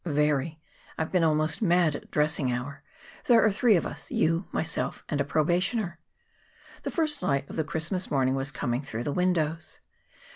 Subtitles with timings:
[0.03, 0.59] "Very.
[0.97, 2.81] I've been almost mad at dressing hour.
[3.25, 5.99] There are three of us you, myself, and a probationer."
[6.81, 9.79] The first light of the Christmas morning was coming through the windows.